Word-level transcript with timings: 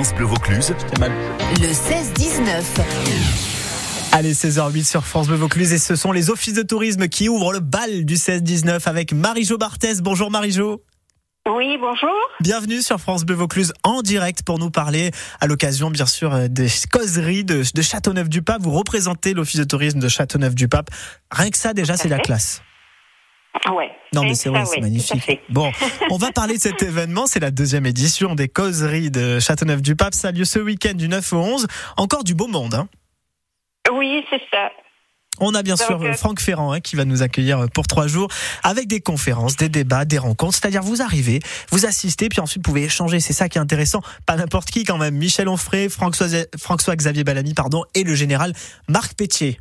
France 0.00 0.14
Bleu 0.14 0.24
Vaucluse. 0.24 0.74
Le 1.60 1.66
16-19. 1.66 2.62
Allez, 4.12 4.32
16h08 4.32 4.84
sur 4.84 5.04
France 5.04 5.28
Bleu 5.28 5.36
Vaucluse 5.36 5.74
et 5.74 5.78
ce 5.78 5.94
sont 5.94 6.10
les 6.10 6.30
offices 6.30 6.54
de 6.54 6.62
tourisme 6.62 7.06
qui 7.08 7.28
ouvrent 7.28 7.52
le 7.52 7.60
bal 7.60 8.06
du 8.06 8.14
16-19 8.14 8.88
avec 8.88 9.12
Marie-Jo 9.12 9.58
Barthès. 9.58 10.00
Bonjour 10.00 10.30
Marie-Jo. 10.30 10.82
Oui, 11.54 11.76
bonjour. 11.78 12.14
Bienvenue 12.40 12.80
sur 12.80 12.98
France 12.98 13.26
Bleu 13.26 13.34
Vaucluse 13.34 13.74
en 13.84 14.00
direct 14.00 14.42
pour 14.42 14.58
nous 14.58 14.70
parler 14.70 15.10
à 15.38 15.46
l'occasion 15.46 15.90
bien 15.90 16.06
sûr 16.06 16.32
euh, 16.32 16.48
des 16.48 16.68
causeries 16.90 17.44
de, 17.44 17.62
de 17.74 17.82
Châteauneuf-du-Pape. 17.82 18.62
Vous 18.62 18.70
représentez 18.70 19.34
l'office 19.34 19.60
de 19.60 19.64
tourisme 19.64 19.98
de 19.98 20.08
Châteauneuf-du-Pape. 20.08 20.88
Rien 21.30 21.50
que 21.50 21.58
ça 21.58 21.74
déjà 21.74 21.98
c'est 21.98 22.08
la 22.08 22.20
classe. 22.20 22.62
Ouais. 23.68 23.90
Non 24.14 24.22
mais 24.22 24.34
c'est 24.34 24.48
vrai, 24.48 24.64
c'est 24.64 24.80
magnifique. 24.80 25.40
Bon, 25.50 25.70
on 26.10 26.16
va 26.16 26.32
parler 26.32 26.56
de 26.56 26.60
cet 26.60 26.82
événement, 26.82 27.26
c'est 27.26 27.40
la 27.40 27.50
deuxième 27.50 27.86
édition 27.86 28.34
des 28.34 28.48
causeries 28.48 29.10
de 29.10 29.38
Châteauneuf-du-Pape. 29.38 30.14
Ça 30.14 30.28
a 30.28 30.32
lieu 30.32 30.44
ce 30.44 30.58
week-end 30.58 30.94
du 30.94 31.08
9 31.08 31.32
au 31.34 31.36
11. 31.36 31.66
Encore 31.96 32.24
du 32.24 32.34
beau 32.34 32.46
monde. 32.46 32.74
Hein. 32.74 32.88
Oui, 33.92 34.24
c'est 34.30 34.40
ça. 34.50 34.70
On 35.40 35.54
a 35.54 35.62
bien 35.62 35.74
Donc, 35.74 35.86
sûr 35.86 36.02
euh, 36.02 36.12
Franck 36.12 36.40
Ferrand 36.40 36.72
hein, 36.72 36.80
qui 36.80 36.96
va 36.96 37.04
nous 37.04 37.22
accueillir 37.22 37.66
pour 37.72 37.86
trois 37.86 38.06
jours 38.06 38.28
avec 38.62 38.88
des 38.88 39.00
conférences, 39.00 39.56
des 39.56 39.68
débats, 39.68 40.04
des 40.04 40.18
rencontres. 40.18 40.58
C'est-à-dire 40.60 40.82
vous 40.82 41.00
arrivez, 41.00 41.40
vous 41.70 41.86
assistez, 41.86 42.28
puis 42.28 42.40
ensuite 42.40 42.58
vous 42.58 42.70
pouvez 42.70 42.84
échanger. 42.84 43.20
C'est 43.20 43.32
ça 43.32 43.48
qui 43.48 43.58
est 43.58 43.60
intéressant. 43.60 44.02
Pas 44.26 44.36
n'importe 44.36 44.70
qui 44.70 44.84
quand 44.84 44.98
même. 44.98 45.16
Michel 45.16 45.48
Onfray, 45.48 45.88
François, 45.88 46.26
François-Xavier 46.58 47.24
Ballamy, 47.24 47.54
pardon, 47.54 47.84
et 47.94 48.04
le 48.04 48.14
général 48.14 48.52
Marc 48.88 49.14
Pétier. 49.14 49.58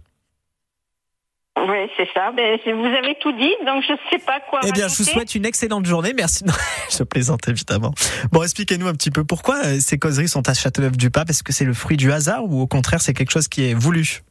Oui, 1.68 1.90
c'est 1.98 2.08
ça. 2.13 2.31
Vous 2.31 2.86
avez 2.86 3.16
tout 3.20 3.31
dit, 3.34 3.52
donc 3.66 3.84
je 3.88 3.94
ne 3.94 3.98
sais 4.12 4.20
pas 4.20 4.40
quoi 4.49 4.62
Eh 4.66 4.72
bien, 4.72 4.88
je 4.88 4.95
vous 4.98 5.04
souhaite 5.04 5.36
une 5.36 5.45
excellente 5.45 5.85
journée. 5.85 6.13
Merci. 6.16 6.45
Non, 6.45 6.54
je 6.90 7.04
plaisante 7.04 7.48
évidemment. 7.48 7.94
Bon, 8.32 8.44
expliquez-nous 8.44 8.88
un 8.88 8.94
petit 8.94 9.12
peu 9.12 9.23
pourquoi 9.23 9.58
euh, 9.66 9.80
ces 9.80 9.98
causeries 9.98 10.27
sont 10.27 10.48
à 10.48 10.54
Châteauneuf-du-Pape. 10.54 11.30
Est-ce 11.30 11.44
que 11.44 11.54
c'est 11.54 11.66
le 11.66 11.73
fruit 11.73 11.98
du 11.98 12.12
hasard 12.12 12.45
ou 12.45 12.62
au 12.62 12.68
contraire 12.68 13.02
c'est 13.02 13.13
quelque 13.13 13.32
chose 13.32 13.48
qui 13.48 13.70
est 13.70 13.73
voulu? 13.73 14.21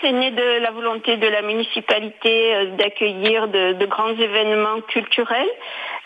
C'est 0.00 0.12
né 0.12 0.30
de 0.30 0.60
la 0.60 0.70
volonté 0.70 1.16
de 1.16 1.26
la 1.26 1.42
municipalité 1.42 2.54
euh, 2.54 2.64
d'accueillir 2.76 3.48
de, 3.48 3.72
de 3.74 3.86
grands 3.86 4.14
événements 4.14 4.80
culturels. 4.88 5.50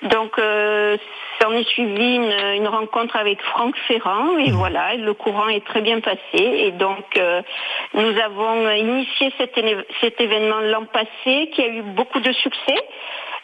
Donc, 0.02 0.38
euh, 0.38 0.96
s'en 1.40 1.52
est 1.52 1.68
suivi 1.68 2.16
une, 2.16 2.32
une 2.56 2.68
rencontre 2.68 3.16
avec 3.16 3.40
Franck 3.42 3.76
Ferrand 3.86 4.38
et 4.38 4.50
voilà, 4.50 4.94
le 4.94 5.14
courant 5.14 5.48
est 5.48 5.64
très 5.64 5.80
bien 5.80 6.00
passé. 6.00 6.18
Et 6.34 6.70
donc, 6.72 7.04
euh, 7.16 7.42
nous 7.94 8.18
avons 8.20 8.70
initié 8.70 9.32
cet 10.00 10.20
événement 10.20 10.60
l'an 10.60 10.84
passé 10.84 11.50
qui 11.52 11.62
a 11.62 11.68
eu 11.68 11.82
beaucoup 11.82 12.20
de 12.20 12.32
succès. 12.32 12.76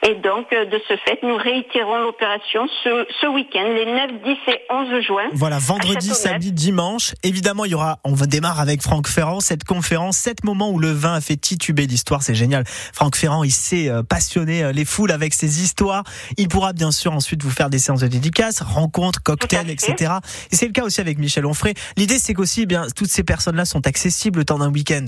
Et 0.07 0.17
donc, 0.17 0.53
euh, 0.53 0.67
de 0.67 0.79
ce 0.87 0.95
fait, 0.99 1.19
nous 1.23 1.35
réitérons 1.35 1.97
l'opération 2.03 2.67
ce, 2.85 3.07
ce 3.23 3.27
week-end, 3.27 3.65
les 3.65 3.87
9, 3.87 4.23
10 4.23 4.53
et 4.53 4.61
11 4.71 5.03
juin. 5.03 5.31
Voilà, 5.33 5.59
vendredi, 5.59 6.11
samedi, 6.11 6.53
dimanche. 6.53 7.15
Évidemment, 7.23 7.65
il 7.65 7.71
y 7.71 7.75
aura, 7.75 8.01
on 8.05 8.13
va 8.13 8.27
démarrer 8.27 8.61
avec 8.61 8.83
Franck 8.83 9.09
Ferrand, 9.09 9.41
cette 9.41 9.65
conférence, 9.65 10.19
sept 10.19 10.45
moments 10.45 10.71
où 10.71 10.79
le 10.79 10.91
vin 10.91 11.15
a 11.15 11.23
fait 11.23 11.37
tituber 11.37 11.87
l'histoire, 11.87 12.23
c'est 12.23 12.35
génial. 12.35 12.65
Franck 12.67 13.17
Ferrand, 13.17 13.45
il 13.45 13.51
sait 13.51 13.89
euh, 13.89 14.03
passionner 14.03 14.63
euh, 14.63 14.73
les 14.73 14.85
foules 14.85 15.11
avec 15.11 15.33
ses 15.33 15.63
histoires. 15.63 16.05
Il 16.37 16.49
pourra 16.49 16.75
bien 16.75 16.91
sûr 16.91 17.13
ensuite 17.13 17.43
vous 17.43 17.51
faire 17.51 17.71
des 17.71 17.79
séances 17.79 18.01
de 18.01 18.09
dédicaces, 18.09 18.61
rencontres, 18.61 19.23
cocktails, 19.23 19.71
etc. 19.71 20.17
Et 20.53 20.57
c'est 20.57 20.67
le 20.67 20.73
cas 20.73 20.85
aussi 20.85 21.01
avec 21.01 21.17
Michel 21.19 21.47
Onfray. 21.47 21.73
L'idée, 21.97 22.19
c'est 22.19 22.35
qu'aussi, 22.35 22.63
eh 22.63 22.67
bien, 22.67 22.89
toutes 22.95 23.11
ces 23.11 23.25
personnes-là 23.25 23.65
sont 23.65 23.87
accessibles 23.87 24.41
le 24.41 24.45
temps 24.45 24.59
d'un 24.59 24.71
week-end. 24.71 25.07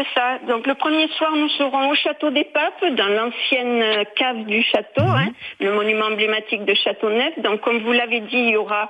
C'est 0.00 0.06
ça. 0.18 0.38
Donc 0.48 0.66
le 0.66 0.74
premier 0.76 1.08
soir, 1.08 1.30
nous 1.36 1.48
serons 1.50 1.90
au 1.90 1.94
château 1.94 2.30
des 2.30 2.44
Papes, 2.44 2.84
dans 2.92 3.08
l'ancienne 3.08 3.82
euh, 3.82 4.04
cave 4.16 4.44
du 4.46 4.62
château, 4.62 5.02
Mhm. 5.02 5.14
hein, 5.16 5.28
le 5.60 5.72
monument 5.74 6.06
emblématique 6.06 6.64
de 6.64 6.72
Châteauneuf. 6.72 7.38
Donc 7.40 7.60
comme 7.60 7.80
vous 7.80 7.92
l'avez 7.92 8.20
dit, 8.20 8.38
il 8.38 8.50
y 8.50 8.56
aura 8.56 8.88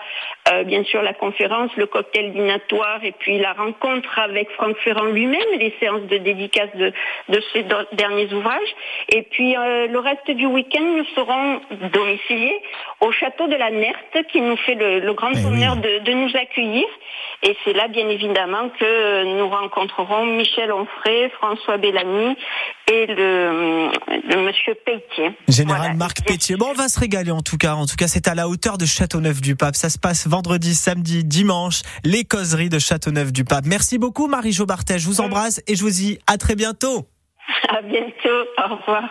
euh, 0.53 0.63
bien 0.65 0.85
sûr 0.85 1.03
la 1.03 1.13
conférence, 1.15 1.75
le 1.77 1.87
cocktail 1.87 2.33
dînatoire 2.33 3.01
et 3.03 3.11
puis 3.13 3.39
la 3.39 3.55
rencontre 3.55 4.19
avec 4.21 4.51
Franck 4.53 4.77
Ferrand 4.79 5.07
lui-même, 5.07 5.41
les 5.59 5.75
séances 5.81 6.03
de 6.03 6.19
dédicace 6.19 6.71
de, 6.77 6.93
de 7.29 7.41
do- 7.63 7.87
derniers 7.93 8.33
ouvrages. 8.33 8.75
Et 9.09 9.23
puis 9.23 9.57
euh, 9.57 9.89
le 9.89 9.99
reste 9.99 10.31
du 10.31 10.47
week-end, 10.47 10.83
nous 10.97 11.05
serons 11.17 11.61
domiciliés 11.93 12.61
au 13.01 13.13
château 13.13 13.47
de 13.49 13.55
la 13.57 13.71
Nerte 13.71 14.27
qui 14.31 14.41
nous 14.41 14.57
fait 14.59 14.75
le, 14.75 15.01
le 15.01 15.13
grand 15.15 15.31
Eh 15.33 15.39
oui. 15.39 15.45
honneur 15.47 15.77
de, 15.77 16.01
de 16.05 16.13
nous 16.13 16.31
accueillir. 16.37 16.85
Et 17.43 17.57
c'est 17.65 17.73
là, 17.73 17.89
bien 17.89 18.09
évidemment, 18.09 18.69
que 18.79 19.39
nous 19.39 19.49
rencontrerons 19.49 20.27
Michel 20.27 20.71
Onfray, 20.73 21.31
François 21.39 21.79
Bellamy 21.79 22.37
et 22.93 23.07
le, 23.07 23.91
le 24.29 24.43
monsieur 24.43 24.75
Pelletier. 24.85 25.33
Général 25.49 25.81
Voilà. 25.81 25.95
Marc 25.95 26.23
Pétier. 26.27 26.57
Bon, 26.57 26.67
on 26.71 26.75
va 26.75 26.89
se 26.89 27.01
régaler 27.01 27.31
en 27.31 27.41
tout 27.41 27.57
cas. 27.57 27.75
En 27.75 27.87
tout 27.87 27.97
cas, 27.97 28.09
c'est 28.09 28.29
à 28.29 28.35
la 28.35 28.49
hauteur 28.49 28.77
de 28.77 28.85
Châteauneuf-du-Pape. 28.85 29.77
Ça 29.77 29.89
se 29.89 29.99
passe 29.99 30.27
vendredi, 30.27 30.75
samedi, 30.75 31.25
dimanche. 31.25 31.81
Les 32.05 32.25
causeries 32.25 32.69
de 32.69 32.79
Châteauneuf-du-Pape. 32.79 33.65
Merci 33.67 33.99
beaucoup, 33.99 34.27
Marie-Jo. 34.27 34.67
Je 34.89 35.07
vous 35.07 35.21
embrasse 35.21 35.63
et 35.67 35.75
je 35.77 35.83
vous 35.83 35.91
dis 35.91 36.19
à 36.27 36.37
très 36.37 36.55
bientôt. 36.55 37.07
À 37.69 37.81
bientôt. 37.83 38.47
Au 38.59 38.77
revoir. 38.77 39.05